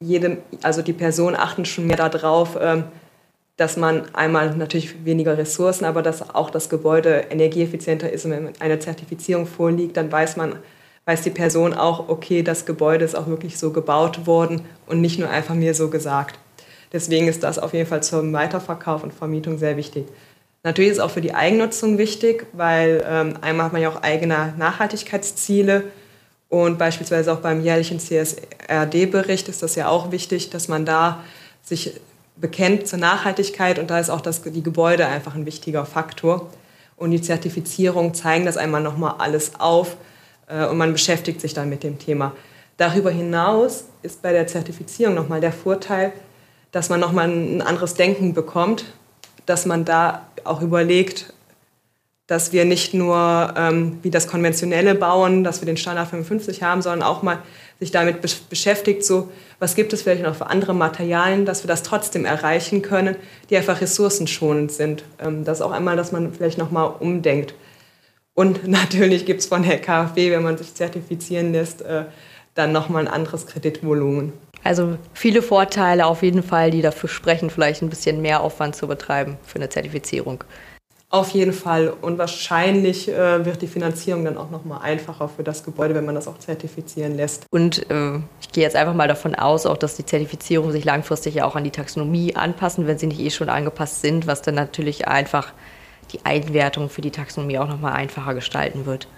Jede, 0.00 0.38
also 0.62 0.82
die 0.82 0.92
Personen 0.92 1.36
achten 1.36 1.64
schon 1.64 1.86
mehr 1.86 1.96
darauf, 1.96 2.58
ähm, 2.60 2.84
dass 3.56 3.76
man 3.76 4.14
einmal 4.14 4.54
natürlich 4.54 5.04
weniger 5.04 5.38
Ressourcen, 5.38 5.86
aber 5.86 6.02
dass 6.02 6.34
auch 6.34 6.50
das 6.50 6.68
Gebäude 6.68 7.24
energieeffizienter 7.30 8.12
ist. 8.12 8.26
Und 8.26 8.32
wenn 8.32 8.60
eine 8.60 8.78
Zertifizierung 8.78 9.46
vorliegt, 9.46 9.96
dann 9.96 10.12
weiß 10.12 10.36
man, 10.36 10.56
weiß 11.06 11.22
die 11.22 11.30
Person 11.30 11.72
auch, 11.72 12.08
okay, 12.08 12.42
das 12.42 12.66
Gebäude 12.66 13.04
ist 13.04 13.14
auch 13.14 13.28
wirklich 13.28 13.58
so 13.58 13.72
gebaut 13.72 14.26
worden 14.26 14.62
und 14.86 15.00
nicht 15.00 15.18
nur 15.18 15.30
einfach 15.30 15.54
mir 15.54 15.74
so 15.74 15.88
gesagt. 15.88 16.38
Deswegen 16.92 17.28
ist 17.28 17.42
das 17.42 17.58
auf 17.58 17.72
jeden 17.72 17.88
Fall 17.88 18.02
zum 18.02 18.32
Weiterverkauf 18.32 19.02
und 19.02 19.14
Vermietung 19.14 19.58
sehr 19.58 19.76
wichtig. 19.76 20.06
Natürlich 20.62 20.90
ist 20.90 20.96
es 20.98 21.02
auch 21.02 21.10
für 21.10 21.20
die 21.20 21.34
Eigennutzung 21.34 21.96
wichtig, 21.96 22.46
weil 22.52 23.04
ähm, 23.08 23.34
einmal 23.40 23.66
hat 23.66 23.72
man 23.72 23.82
ja 23.82 23.88
auch 23.88 24.02
eigene 24.02 24.52
Nachhaltigkeitsziele 24.58 25.84
und 26.48 26.78
beispielsweise 26.78 27.32
auch 27.32 27.40
beim 27.40 27.62
jährlichen 27.62 27.98
CSRD-Bericht 27.98 29.48
ist 29.48 29.62
das 29.62 29.74
ja 29.74 29.88
auch 29.88 30.12
wichtig, 30.12 30.50
dass 30.50 30.68
man 30.68 30.84
da 30.84 31.24
sich 31.62 31.92
bekennt 32.36 32.86
zur 32.86 32.98
Nachhaltigkeit 32.98 33.78
und 33.78 33.90
da 33.90 33.98
ist 33.98 34.10
auch 34.10 34.20
das, 34.20 34.42
die 34.42 34.62
Gebäude 34.62 35.06
einfach 35.06 35.34
ein 35.34 35.46
wichtiger 35.46 35.84
Faktor. 35.84 36.50
Und 36.96 37.10
die 37.10 37.20
Zertifizierung 37.20 38.14
zeigen 38.14 38.46
das 38.46 38.56
einmal 38.56 38.82
nochmal 38.82 39.16
alles 39.18 39.52
auf 39.58 39.96
äh, 40.46 40.66
und 40.66 40.78
man 40.78 40.92
beschäftigt 40.92 41.40
sich 41.40 41.52
dann 41.52 41.68
mit 41.68 41.82
dem 41.82 41.98
Thema. 41.98 42.32
Darüber 42.76 43.10
hinaus 43.10 43.84
ist 44.02 44.22
bei 44.22 44.32
der 44.32 44.46
Zertifizierung 44.46 45.14
nochmal 45.14 45.40
der 45.40 45.52
Vorteil, 45.52 46.12
dass 46.72 46.88
man 46.88 47.00
nochmal 47.00 47.28
ein 47.28 47.62
anderes 47.62 47.94
Denken 47.94 48.34
bekommt, 48.34 48.84
dass 49.46 49.66
man 49.66 49.84
da 49.84 50.26
auch 50.44 50.60
überlegt, 50.60 51.32
dass 52.26 52.52
wir 52.52 52.64
nicht 52.64 52.92
nur 52.92 53.54
ähm, 53.56 53.98
wie 54.02 54.10
das 54.10 54.26
konventionelle 54.26 54.94
bauen, 54.94 55.44
dass 55.44 55.60
wir 55.60 55.66
den 55.66 55.76
Standard 55.76 56.08
55 56.08 56.62
haben, 56.62 56.82
sondern 56.82 57.02
auch 57.02 57.22
mal 57.22 57.38
sich 57.78 57.90
damit 57.90 58.22
be 58.22 58.28
beschäftigt, 58.48 59.04
so 59.04 59.30
was 59.58 59.74
gibt 59.74 59.92
es 59.92 60.02
vielleicht 60.02 60.22
noch 60.22 60.34
für 60.34 60.46
andere 60.46 60.74
Materialien, 60.74 61.44
dass 61.46 61.62
wir 61.62 61.68
das 61.68 61.82
trotzdem 61.82 62.24
erreichen 62.24 62.82
können, 62.82 63.16
die 63.48 63.56
einfach 63.56 63.80
ressourcenschonend 63.80 64.72
sind. 64.72 65.04
Ähm, 65.18 65.44
das 65.44 65.58
ist 65.58 65.62
auch 65.62 65.72
einmal, 65.72 65.96
dass 65.96 66.12
man 66.12 66.32
vielleicht 66.32 66.58
nochmal 66.58 66.92
umdenkt. 66.98 67.54
Und 68.34 68.66
natürlich 68.68 69.24
gibt 69.24 69.40
es 69.40 69.46
von 69.46 69.62
der 69.62 69.80
KfW, 69.80 70.32
wenn 70.32 70.42
man 70.42 70.58
sich 70.58 70.74
zertifizieren 70.74 71.52
lässt, 71.52 71.82
äh, 71.82 72.04
dann 72.54 72.72
nochmal 72.72 73.06
ein 73.06 73.12
anderes 73.12 73.46
Kreditvolumen. 73.46 74.32
Also 74.64 74.98
viele 75.12 75.42
Vorteile 75.42 76.06
auf 76.06 76.22
jeden 76.22 76.42
Fall, 76.42 76.70
die 76.72 76.82
dafür 76.82 77.08
sprechen, 77.08 77.50
vielleicht 77.50 77.82
ein 77.82 77.90
bisschen 77.90 78.20
mehr 78.20 78.40
Aufwand 78.40 78.74
zu 78.74 78.88
betreiben 78.88 79.36
für 79.44 79.56
eine 79.56 79.68
Zertifizierung. 79.68 80.42
Auf 81.16 81.30
jeden 81.30 81.54
Fall. 81.54 81.94
Und 82.02 82.18
wahrscheinlich 82.18 83.08
äh, 83.08 83.42
wird 83.46 83.62
die 83.62 83.66
Finanzierung 83.66 84.26
dann 84.26 84.36
auch 84.36 84.50
noch 84.50 84.66
mal 84.66 84.82
einfacher 84.82 85.30
für 85.30 85.42
das 85.42 85.64
Gebäude, 85.64 85.94
wenn 85.94 86.04
man 86.04 86.14
das 86.14 86.28
auch 86.28 86.36
zertifizieren 86.36 87.16
lässt. 87.16 87.46
Und 87.50 87.90
äh, 87.90 88.16
ich 88.42 88.52
gehe 88.52 88.62
jetzt 88.62 88.76
einfach 88.76 88.92
mal 88.92 89.08
davon 89.08 89.34
aus, 89.34 89.64
auch 89.64 89.78
dass 89.78 89.96
die 89.96 90.04
Zertifizierung 90.04 90.72
sich 90.72 90.84
langfristig 90.84 91.36
ja 91.36 91.46
auch 91.46 91.56
an 91.56 91.64
die 91.64 91.70
Taxonomie 91.70 92.36
anpassen, 92.36 92.86
wenn 92.86 92.98
sie 92.98 93.06
nicht 93.06 93.20
eh 93.20 93.30
schon 93.30 93.48
angepasst 93.48 94.02
sind, 94.02 94.26
was 94.26 94.42
dann 94.42 94.56
natürlich 94.56 95.08
einfach 95.08 95.54
die 96.12 96.20
Einwertung 96.24 96.90
für 96.90 97.00
die 97.00 97.12
Taxonomie 97.12 97.58
auch 97.58 97.68
noch 97.68 97.80
mal 97.80 97.92
einfacher 97.92 98.34
gestalten 98.34 98.84
wird. 98.84 99.08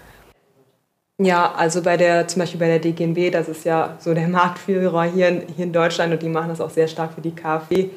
Ja, 1.17 1.51
also 1.51 1.81
bei 1.81 1.97
der, 1.97 2.29
zum 2.29 2.39
Beispiel 2.39 2.61
bei 2.61 2.67
der 2.67 2.79
DGNB, 2.79 3.29
das 3.33 3.49
ist 3.49 3.65
ja 3.65 3.97
so 3.99 4.13
der 4.13 4.27
Marktführer 4.29 5.03
hier 5.03 5.27
in, 5.27 5.43
hier 5.53 5.65
in 5.65 5.73
Deutschland 5.73 6.13
und 6.13 6.21
die 6.21 6.29
machen 6.29 6.47
das 6.47 6.61
auch 6.61 6.69
sehr 6.69 6.87
stark 6.87 7.11
für 7.11 7.19
die 7.19 7.35
KfW, 7.35 7.89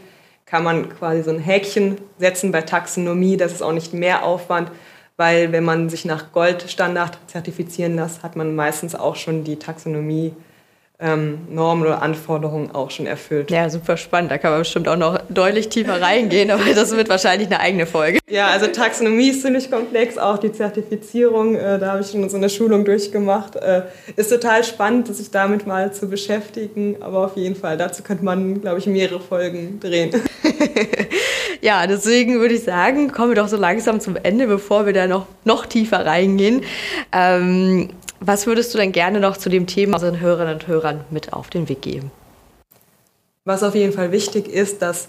kann 0.53 0.65
man 0.65 0.91
quasi 0.91 1.23
so 1.23 1.31
ein 1.31 1.39
Häkchen 1.39 1.97
setzen 2.19 2.53
bei 2.53 2.61
Taxonomie. 2.61 3.39
Das 3.39 3.53
ist 3.53 3.63
auch 3.63 3.73
nicht 3.73 3.95
mehr 3.95 4.23
Aufwand, 4.23 4.71
weil 5.17 5.51
wenn 5.51 5.65
man 5.65 5.89
sich 5.89 6.05
nach 6.05 6.31
Goldstandard 6.31 7.19
zertifizieren 7.27 7.97
lässt, 7.97 8.23
hat 8.23 8.37
man 8.37 8.55
meistens 8.55 8.95
auch 8.95 9.17
schon 9.17 9.45
die 9.45 9.59
Taxonomie 9.59 10.35
ähm, 11.03 11.39
Normen 11.51 11.85
oder 11.85 12.01
Anforderungen 12.01 12.71
auch 12.71 12.91
schon 12.91 13.07
erfüllt. 13.07 13.51
Ja, 13.51 13.69
super 13.69 13.97
spannend. 13.97 14.31
Da 14.31 14.39
kann 14.39 14.53
man 14.53 14.61
bestimmt 14.61 14.89
auch 14.89 14.97
noch 14.97 15.19
deutlich 15.29 15.69
tiefer 15.69 16.01
reingehen, 16.01 16.51
aber 16.51 16.63
das 16.75 16.93
wird 16.97 17.09
wahrscheinlich 17.09 17.49
eine 17.49 17.61
eigene 17.61 17.87
Folge. 17.87 18.21
Ja, 18.31 18.47
also 18.47 18.69
Taxonomie 18.69 19.31
ist 19.31 19.43
ziemlich 19.43 19.71
komplex, 19.71 20.17
auch 20.17 20.39
die 20.39 20.53
Zertifizierung, 20.53 21.57
äh, 21.57 21.79
da 21.79 21.93
habe 21.93 22.03
ich 22.03 22.11
schon 22.11 22.29
so 22.29 22.37
eine 22.37 22.49
Schulung 22.49 22.85
durchgemacht. 22.85 23.57
Äh, 23.57 23.83
ist 24.17 24.31
total 24.31 24.65
spannend, 24.65 25.15
sich 25.15 25.31
damit 25.31 25.67
mal 25.67 25.93
zu 25.93 26.09
beschäftigen, 26.09 26.97
aber 27.01 27.27
auf 27.27 27.37
jeden 27.37 27.57
Fall, 27.57 27.77
dazu 27.77 28.03
könnte 28.03 28.25
man, 28.25 28.61
glaube 28.61 28.79
ich, 28.79 28.87
mehrere 28.87 29.21
Folgen 29.21 29.81
drehen. 29.81 30.11
ja, 31.61 31.87
deswegen 31.87 32.41
würde 32.41 32.55
ich 32.55 32.63
sagen, 32.63 33.11
kommen 33.11 33.31
wir 33.31 33.37
doch 33.37 33.49
so 33.49 33.57
langsam 33.57 34.01
zum 34.01 34.17
Ende, 34.17 34.47
bevor 34.47 34.87
wir 34.87 34.93
da 34.93 35.07
noch, 35.07 35.27
noch 35.45 35.67
tiefer 35.67 36.07
reingehen. 36.07 36.63
Ähm, 37.13 37.91
was 38.25 38.47
würdest 38.47 38.73
du 38.73 38.79
denn 38.79 38.93
gerne 38.93 39.19
noch 39.19 39.37
zu 39.37 39.49
dem 39.49 39.67
Thema 39.67 39.95
unseren 39.95 40.21
Hörerinnen 40.21 40.55
und 40.55 40.69
Hörern 40.69 40.92
mit 41.11 41.33
auf 41.33 41.51
den 41.51 41.69
Weg 41.69 41.83
geben? 41.83 42.11
Was 43.45 43.63
auf 43.63 43.75
jeden 43.75 43.93
Fall 43.93 44.13
wichtig 44.13 44.49
ist, 44.49 44.83
dass 44.83 45.09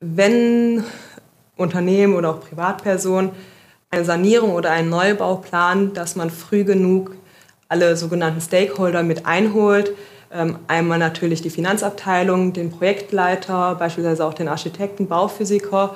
wenn 0.00 0.84
Unternehmen 1.56 2.14
oder 2.14 2.30
auch 2.30 2.40
Privatpersonen 2.40 3.30
eine 3.90 4.04
Sanierung 4.04 4.52
oder 4.54 4.70
einen 4.70 4.88
Neubau 4.88 5.36
planen, 5.36 5.92
dass 5.92 6.16
man 6.16 6.30
früh 6.30 6.64
genug 6.64 7.14
alle 7.68 7.96
sogenannten 7.96 8.40
Stakeholder 8.40 9.02
mit 9.02 9.26
einholt. 9.26 9.92
Ähm, 10.32 10.58
einmal 10.66 10.98
natürlich 10.98 11.42
die 11.42 11.50
Finanzabteilung, 11.50 12.52
den 12.52 12.70
Projektleiter, 12.70 13.74
beispielsweise 13.76 14.24
auch 14.24 14.34
den 14.34 14.48
Architekten, 14.48 15.08
Bauphysiker 15.08 15.94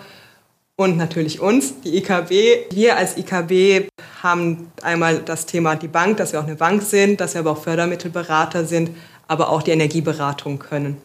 und 0.77 0.97
natürlich 0.97 1.41
uns, 1.41 1.81
die 1.81 1.97
IKB. 1.97 2.71
Wir 2.71 2.97
als 2.97 3.17
IKB 3.17 3.89
haben 4.23 4.71
einmal 4.83 5.19
das 5.19 5.47
Thema 5.47 5.75
die 5.75 5.89
Bank, 5.89 6.19
dass 6.19 6.33
wir 6.33 6.41
auch 6.41 6.45
eine 6.45 6.57
Bank 6.57 6.83
sind, 6.83 7.21
dass 7.21 7.35
wir 7.35 7.41
aber 7.41 7.53
auch 7.53 7.63
Fördermittelberater 7.63 8.65
sind, 8.67 8.91
aber 9.27 9.49
auch 9.49 9.63
die 9.63 9.71
Energieberatung 9.71 10.59
können. 10.59 10.99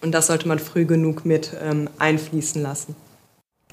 Und 0.00 0.12
das 0.12 0.28
sollte 0.28 0.46
man 0.46 0.58
früh 0.58 0.84
genug 0.84 1.24
mit 1.24 1.52
ähm, 1.62 1.88
einfließen 1.98 2.62
lassen. 2.62 2.94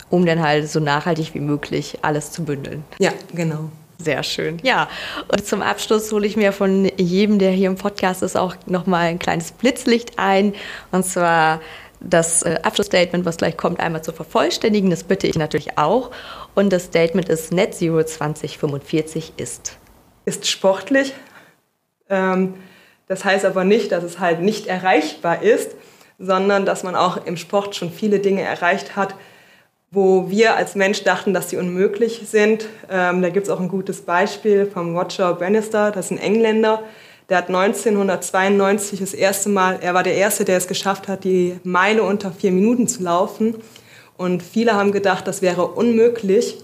Um 0.09 0.25
dann 0.25 0.41
halt 0.41 0.69
so 0.69 0.79
nachhaltig 0.79 1.33
wie 1.33 1.39
möglich 1.39 1.99
alles 2.01 2.31
zu 2.31 2.43
bündeln. 2.43 2.83
Ja, 2.99 3.11
genau. 3.33 3.69
Sehr 3.99 4.23
schön. 4.23 4.57
Ja, 4.63 4.89
und 5.27 5.45
zum 5.45 5.61
Abschluss 5.61 6.11
hole 6.11 6.25
ich 6.25 6.35
mir 6.35 6.53
von 6.53 6.91
jedem, 6.97 7.37
der 7.37 7.51
hier 7.51 7.69
im 7.69 7.75
Podcast 7.75 8.23
ist, 8.23 8.35
auch 8.35 8.55
nochmal 8.65 9.07
ein 9.07 9.19
kleines 9.19 9.51
Blitzlicht 9.51 10.17
ein. 10.17 10.55
Und 10.91 11.05
zwar 11.05 11.61
das 12.01 12.43
äh, 12.43 12.59
Abschlussstatement, 12.63 13.25
was 13.25 13.37
gleich 13.37 13.57
kommt, 13.57 13.79
einmal 13.79 14.03
zu 14.03 14.11
vervollständigen. 14.11 14.89
Das 14.89 15.03
bitte 15.03 15.27
ich 15.27 15.37
natürlich 15.37 15.77
auch. 15.77 16.11
Und 16.55 16.73
das 16.73 16.85
Statement 16.85 17.29
ist 17.29 17.53
Net 17.53 17.73
Zero 17.75 18.03
2045 18.03 19.33
ist. 19.37 19.77
Ist 20.25 20.47
sportlich. 20.47 21.13
Ähm, 22.09 22.55
das 23.07 23.25
heißt 23.25 23.45
aber 23.45 23.63
nicht, 23.63 23.91
dass 23.91 24.03
es 24.03 24.19
halt 24.19 24.41
nicht 24.41 24.67
erreichbar 24.67 25.41
ist, 25.43 25.71
sondern 26.17 26.65
dass 26.65 26.83
man 26.83 26.95
auch 26.95 27.25
im 27.25 27.37
Sport 27.37 27.75
schon 27.75 27.91
viele 27.91 28.19
Dinge 28.19 28.41
erreicht 28.41 28.95
hat, 28.95 29.15
wo 29.89 30.29
wir 30.29 30.55
als 30.55 30.75
Mensch 30.75 31.03
dachten, 31.03 31.33
dass 31.33 31.49
sie 31.49 31.57
unmöglich 31.57 32.21
sind. 32.25 32.67
Ähm, 32.89 33.21
da 33.21 33.29
gibt 33.29 33.47
es 33.47 33.51
auch 33.51 33.59
ein 33.59 33.67
gutes 33.67 34.01
Beispiel 34.01 34.65
vom 34.65 34.97
Roger 34.97 35.33
Bannister, 35.33 35.91
das 35.91 36.05
ist 36.05 36.11
ein 36.11 36.17
Engländer, 36.19 36.83
der 37.31 37.37
hat 37.37 37.47
1992 37.47 38.99
das 38.99 39.13
erste 39.13 39.47
Mal, 39.47 39.79
er 39.81 39.93
war 39.93 40.03
der 40.03 40.15
Erste, 40.15 40.43
der 40.43 40.57
es 40.57 40.67
geschafft 40.67 41.07
hat, 41.07 41.23
die 41.23 41.57
Meile 41.63 42.03
unter 42.03 42.29
vier 42.33 42.51
Minuten 42.51 42.89
zu 42.89 43.03
laufen. 43.03 43.55
Und 44.17 44.43
viele 44.43 44.73
haben 44.73 44.91
gedacht, 44.91 45.25
das 45.27 45.41
wäre 45.41 45.65
unmöglich. 45.65 46.57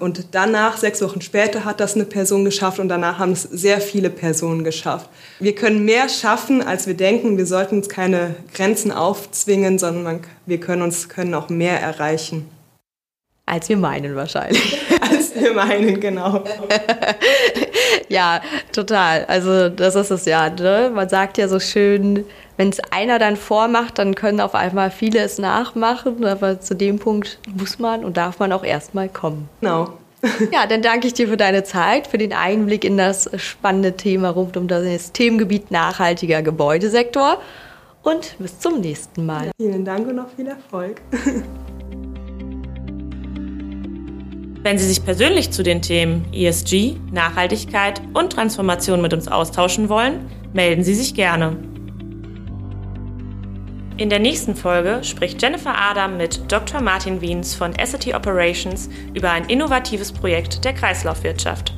Und 0.00 0.34
danach, 0.34 0.76
sechs 0.76 1.00
Wochen 1.02 1.20
später, 1.20 1.64
hat 1.64 1.78
das 1.78 1.94
eine 1.94 2.04
Person 2.04 2.44
geschafft 2.44 2.80
und 2.80 2.88
danach 2.88 3.20
haben 3.20 3.30
es 3.30 3.42
sehr 3.42 3.80
viele 3.80 4.10
Personen 4.10 4.64
geschafft. 4.64 5.08
Wir 5.38 5.54
können 5.54 5.84
mehr 5.84 6.08
schaffen, 6.08 6.62
als 6.62 6.88
wir 6.88 6.94
denken. 6.94 7.38
Wir 7.38 7.46
sollten 7.46 7.76
uns 7.76 7.88
keine 7.88 8.34
Grenzen 8.52 8.90
aufzwingen, 8.90 9.78
sondern 9.78 10.02
man, 10.02 10.20
wir 10.46 10.58
können 10.58 10.82
uns 10.82 11.08
können 11.08 11.32
auch 11.34 11.48
mehr 11.48 11.80
erreichen. 11.80 12.48
Als 13.46 13.68
wir 13.68 13.76
meinen 13.76 14.16
wahrscheinlich. 14.16 14.78
Als 15.00 15.34
wir 15.34 15.54
meinen, 15.54 16.00
genau. 16.00 16.44
ja, 18.08 18.40
total. 18.72 19.24
Also 19.26 19.68
das 19.68 19.94
ist 19.94 20.10
es 20.10 20.24
ja. 20.24 20.50
Ne? 20.50 20.90
Man 20.94 21.08
sagt 21.08 21.38
ja 21.38 21.48
so 21.48 21.60
schön, 21.60 22.24
wenn 22.56 22.68
es 22.70 22.80
einer 22.90 23.18
dann 23.18 23.36
vormacht, 23.36 23.98
dann 23.98 24.14
können 24.14 24.40
auf 24.40 24.54
einmal 24.54 24.90
viele 24.90 25.20
es 25.20 25.38
nachmachen. 25.38 26.24
Aber 26.24 26.60
zu 26.60 26.74
dem 26.74 26.98
Punkt 26.98 27.38
muss 27.54 27.78
man 27.78 28.04
und 28.04 28.16
darf 28.16 28.38
man 28.38 28.52
auch 28.52 28.64
erstmal 28.64 29.08
kommen. 29.08 29.48
Genau. 29.60 29.94
Ja, 30.52 30.66
dann 30.66 30.82
danke 30.82 31.06
ich 31.06 31.14
dir 31.14 31.28
für 31.28 31.36
deine 31.36 31.62
Zeit, 31.62 32.08
für 32.08 32.18
den 32.18 32.32
Einblick 32.32 32.84
in 32.84 32.96
das 32.96 33.30
spannende 33.36 33.96
Thema 33.96 34.30
rund 34.30 34.56
um 34.56 34.66
das 34.66 35.12
Themengebiet 35.12 35.70
nachhaltiger 35.70 36.42
Gebäudesektor 36.42 37.40
und 38.02 38.34
bis 38.38 38.58
zum 38.58 38.80
nächsten 38.80 39.26
Mal. 39.26 39.46
Ja, 39.46 39.52
vielen 39.56 39.84
Dank 39.84 40.08
und 40.08 40.16
noch 40.16 40.30
viel 40.30 40.48
Erfolg. 40.48 41.00
Wenn 44.68 44.76
Sie 44.76 44.86
sich 44.86 45.02
persönlich 45.02 45.50
zu 45.50 45.62
den 45.62 45.80
Themen 45.80 46.26
ESG, 46.30 46.96
Nachhaltigkeit 47.10 48.02
und 48.12 48.34
Transformation 48.34 49.00
mit 49.00 49.14
uns 49.14 49.26
austauschen 49.26 49.88
wollen, 49.88 50.30
melden 50.52 50.84
Sie 50.84 50.92
sich 50.92 51.14
gerne. 51.14 51.56
In 53.96 54.10
der 54.10 54.18
nächsten 54.18 54.54
Folge 54.54 55.02
spricht 55.04 55.40
Jennifer 55.40 55.74
Adam 55.74 56.18
mit 56.18 56.52
Dr. 56.52 56.82
Martin 56.82 57.22
Wiens 57.22 57.54
von 57.54 57.74
Essity 57.76 58.12
Operations 58.12 58.90
über 59.14 59.30
ein 59.30 59.46
innovatives 59.46 60.12
Projekt 60.12 60.62
der 60.66 60.74
Kreislaufwirtschaft. 60.74 61.72